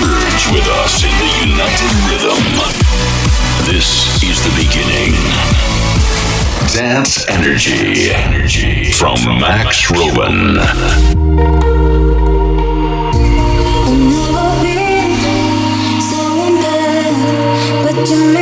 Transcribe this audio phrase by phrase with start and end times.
[0.00, 2.44] Merge with us in the united rhythm.
[3.66, 5.14] This is the beginning.
[6.72, 10.58] Dance Energy, energy from Max Robin.
[18.10, 18.41] you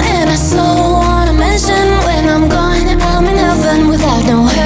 [4.23, 4.60] know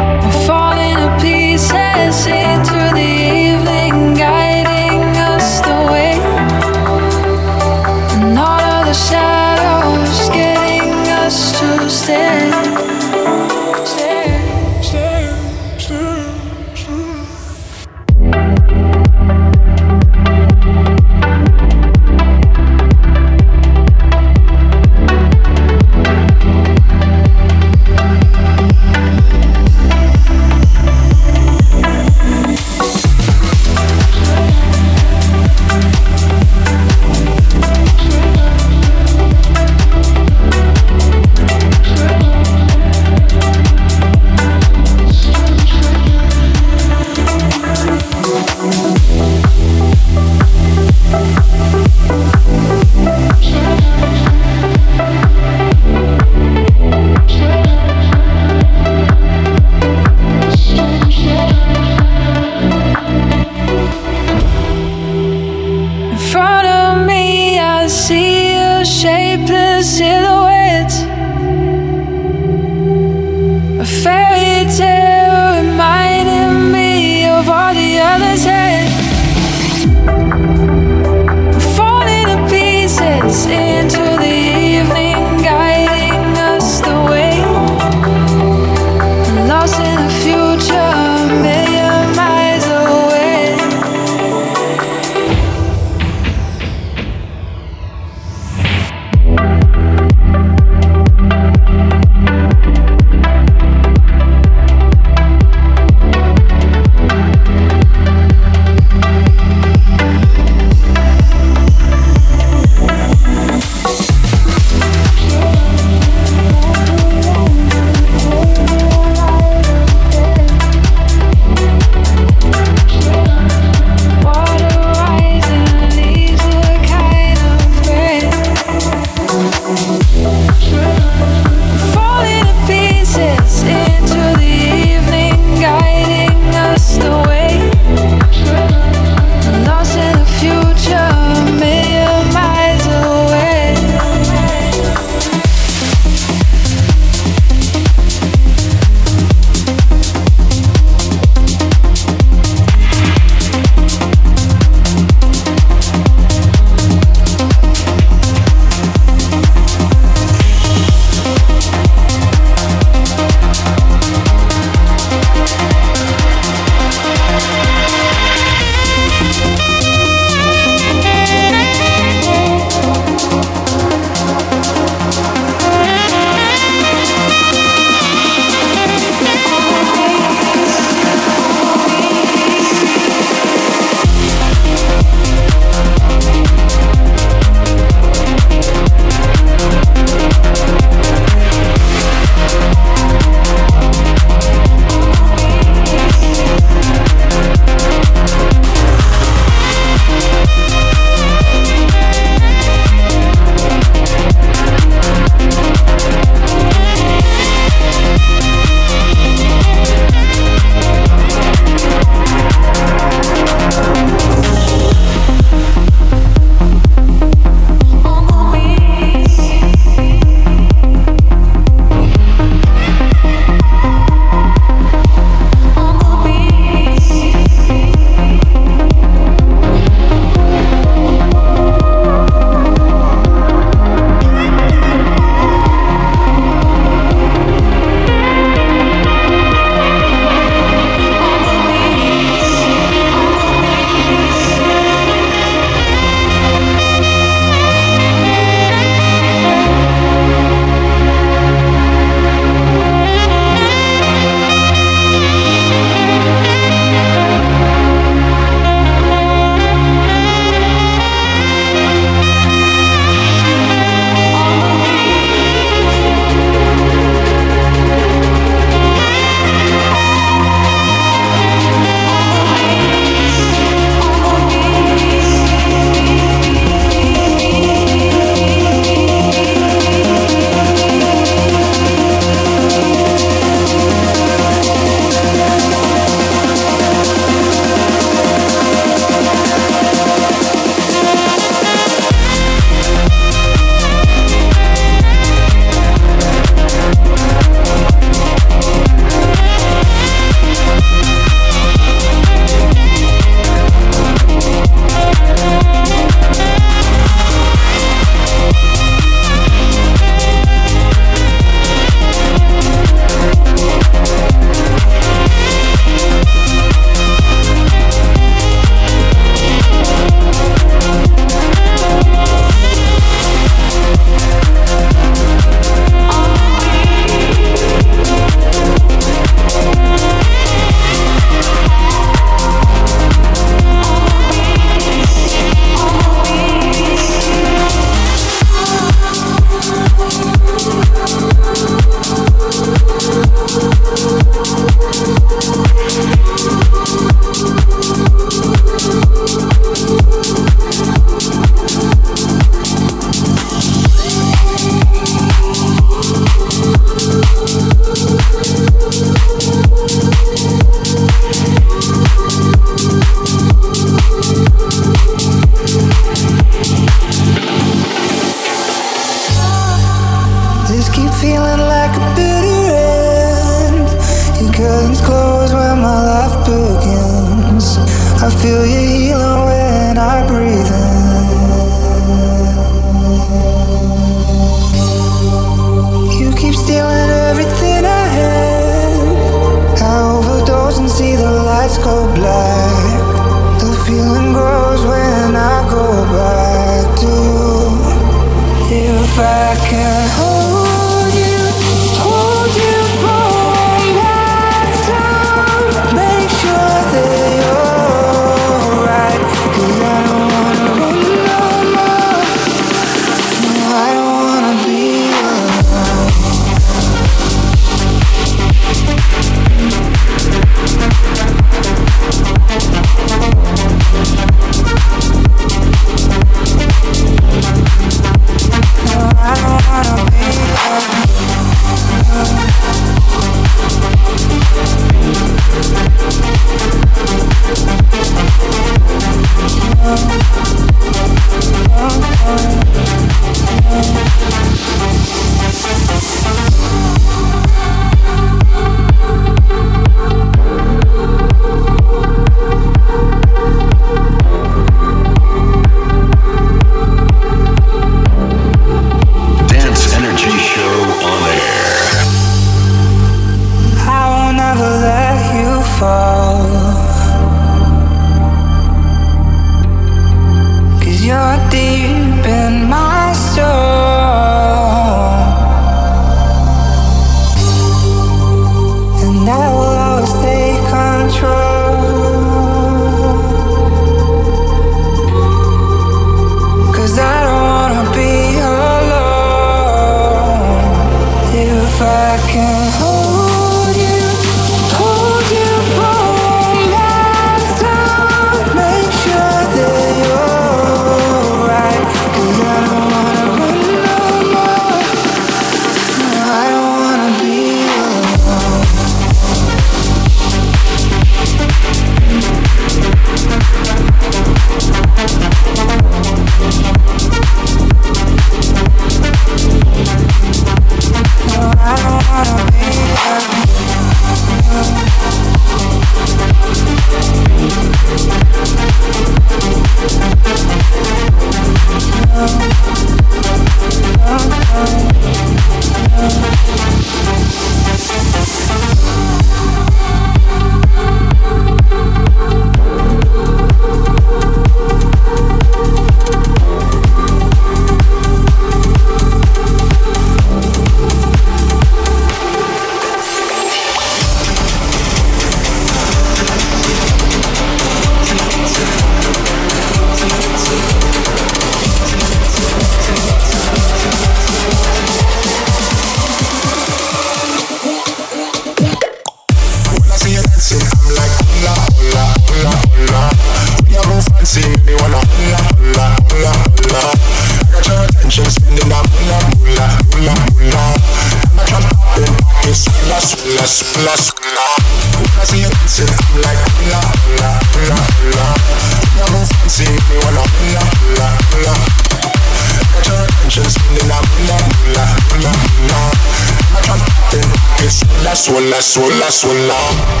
[598.71, 600.00] suela, suela.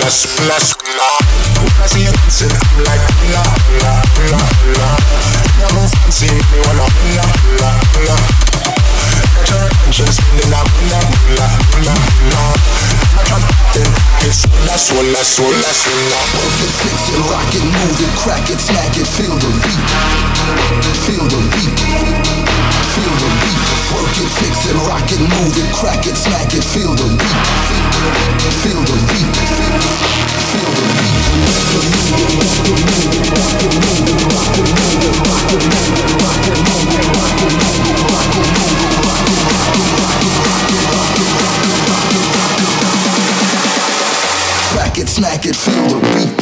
[0.00, 1.08] hula, hula, hula.
[1.60, 4.90] When I see you dancing, I'm like hula, hula, hula, hula.
[5.60, 8.16] You're no fancy, me wanna hula, hula, hula.
[9.36, 12.42] Got your attention, spinning out, hula, hula, hula, hula.
[13.12, 13.92] I'm attracting,
[14.24, 16.20] it's hula, hula, hula, hula.
[16.56, 19.90] Perfect it, rock it, move it, crack it, snag it, feel the beat,
[21.04, 21.76] feel the beat,
[22.96, 23.39] feel the beat
[24.22, 27.46] it, fix it, rock it, move it, crack it, smack it, feel the beat,
[28.62, 31.20] feel the beat, feel the beat.
[44.72, 46.39] Crack it, smack it, feel the beat.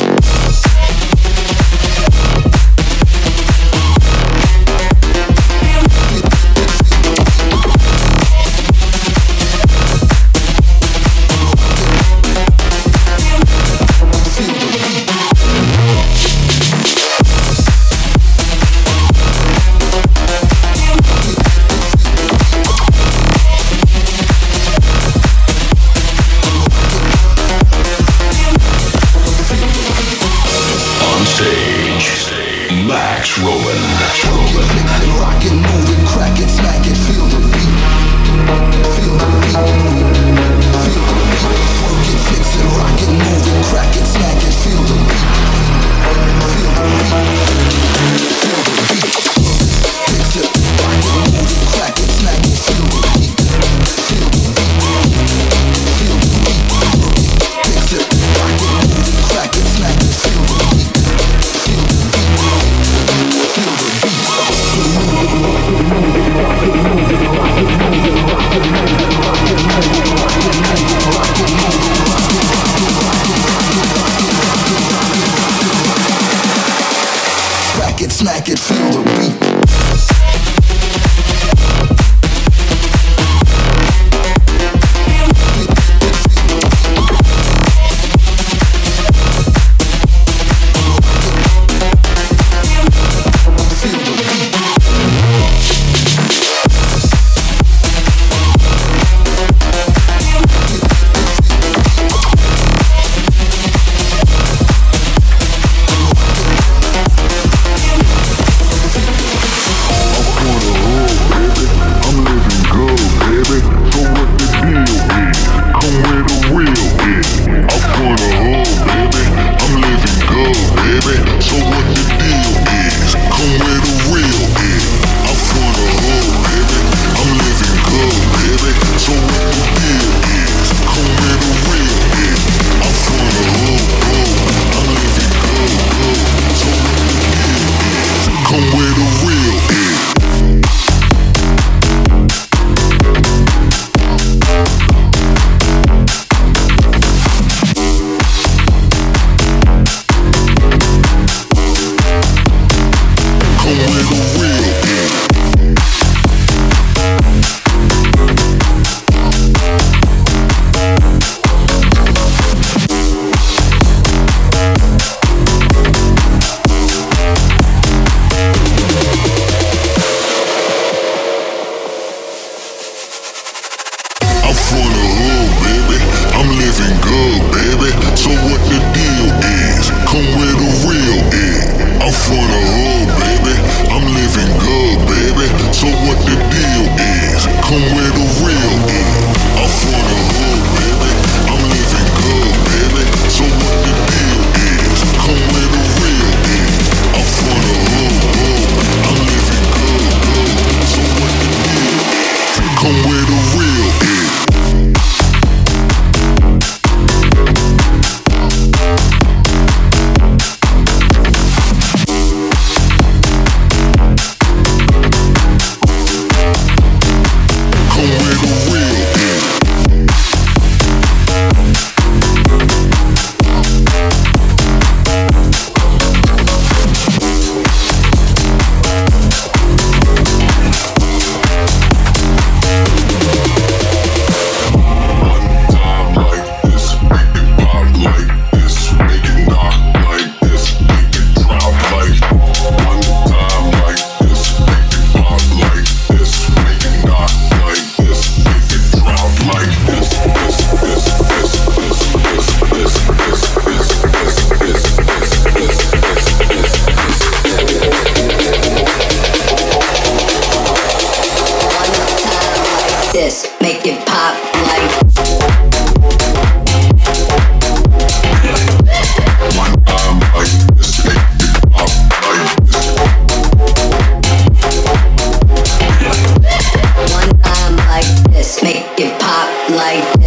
[279.78, 280.17] like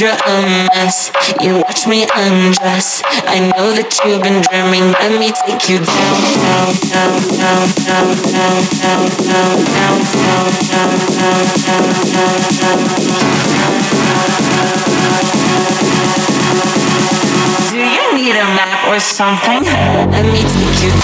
[0.00, 1.10] you're a mess.
[1.40, 3.02] You watch me undress.
[3.26, 4.90] I know that you've been dreaming.
[4.98, 11.46] Let me take you down, down, down, down, down, down, down, down, down, down, down,
[11.62, 12.94] down, down, down, down.
[17.70, 19.62] Do you need a map or something?
[20.10, 20.94] Let me take you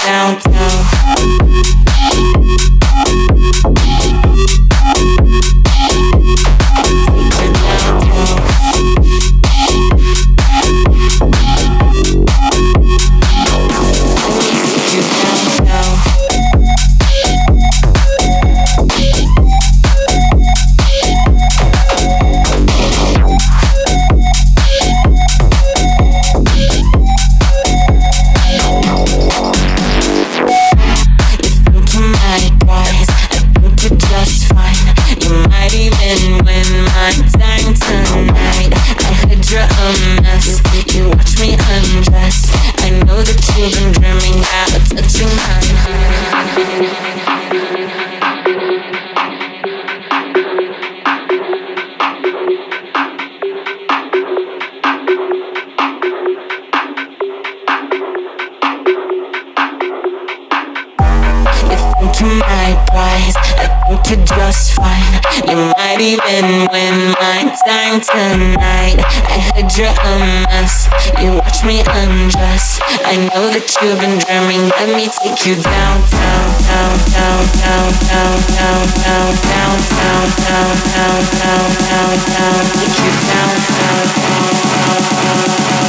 [69.71, 70.19] that you're a
[70.51, 70.91] mess.
[71.21, 72.79] You watch me undress.
[73.07, 74.67] I know that you've been dreaming.
[74.75, 80.75] Let me take you down, down, down, down, down, down, down, down, down, down, down,
[80.91, 82.63] down, down, down, down.
[82.75, 85.87] Take you down, down, down, down, down.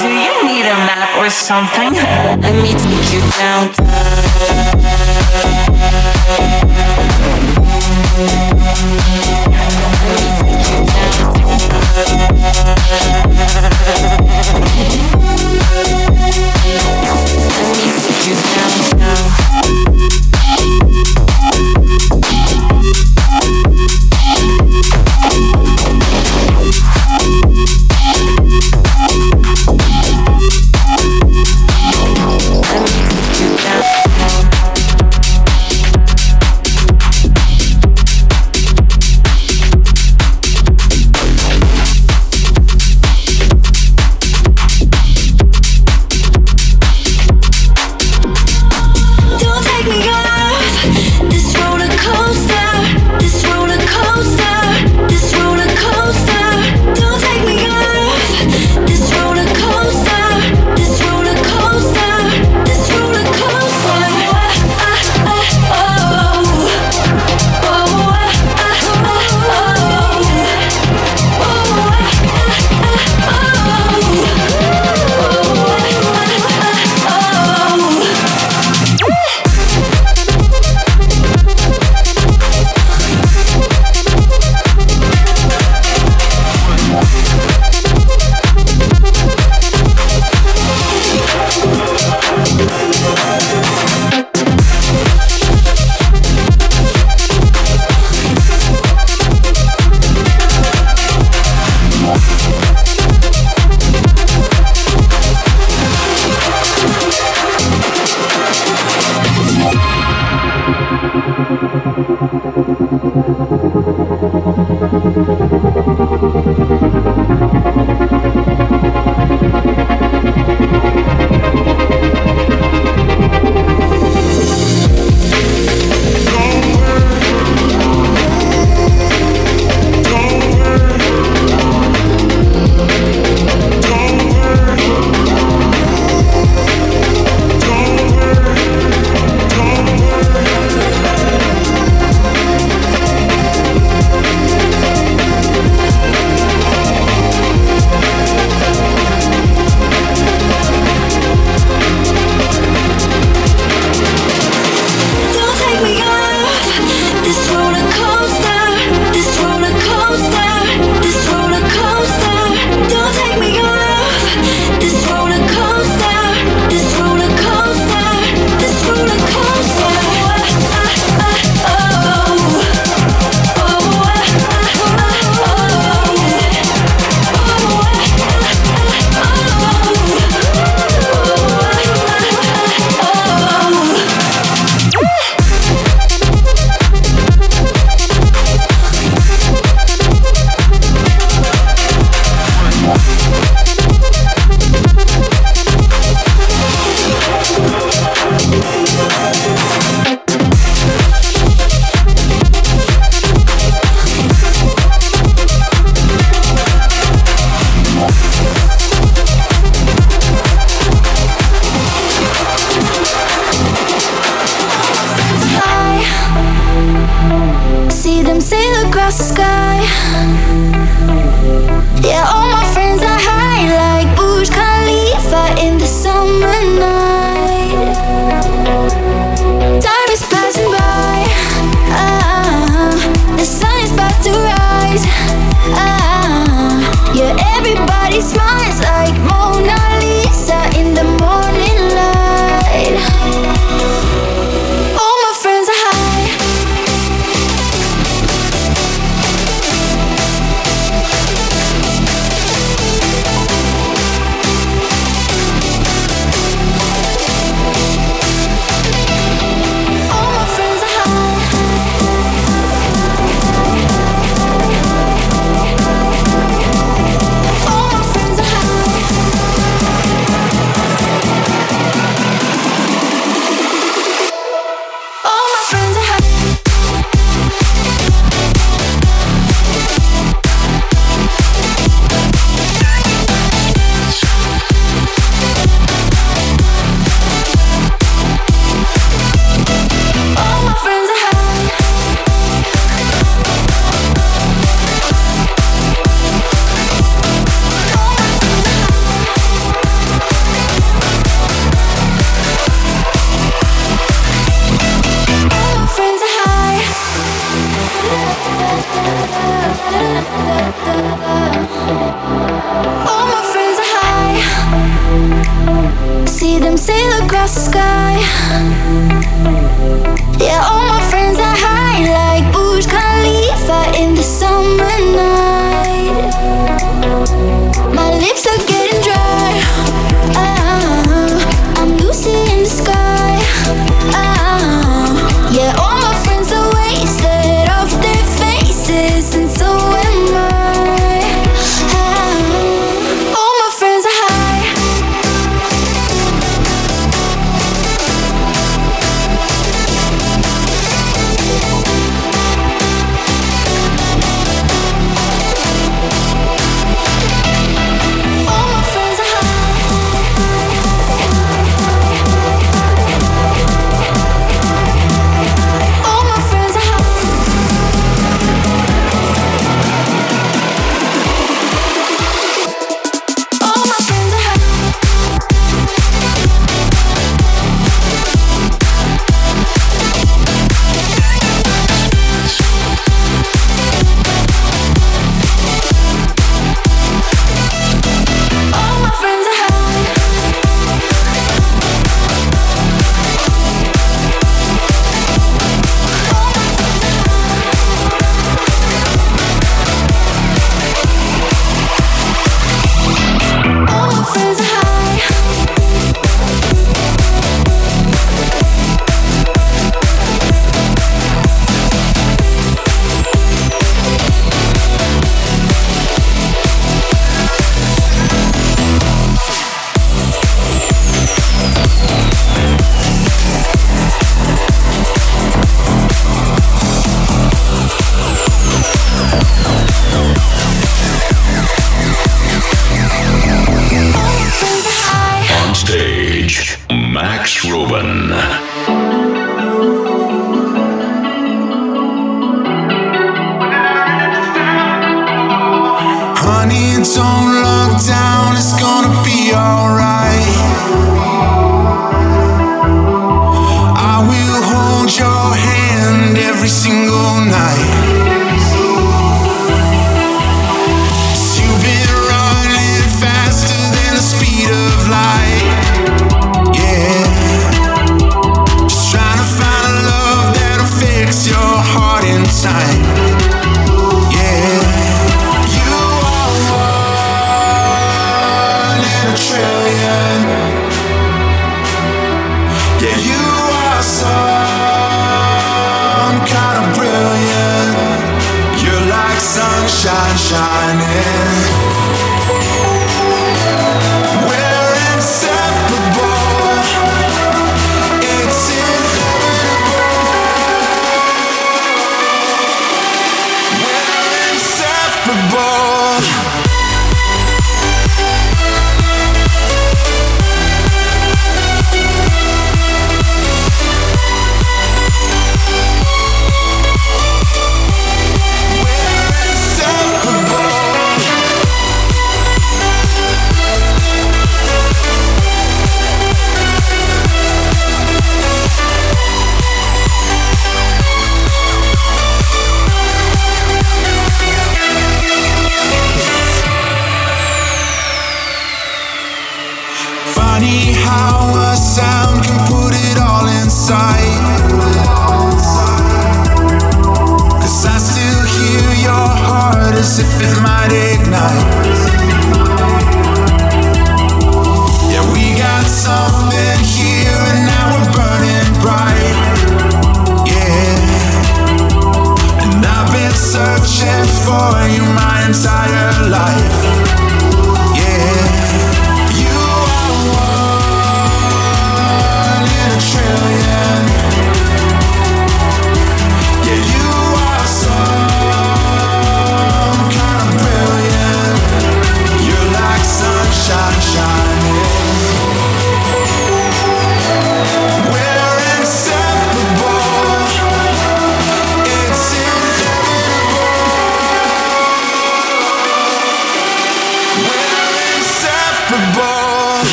[0.00, 1.92] Do you need a map or something?
[1.92, 4.24] Let me take you down, down.
[9.44, 11.43] Let me take you down.
[11.56, 11.70] Thank
[18.08, 18.13] you.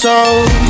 [0.00, 0.69] So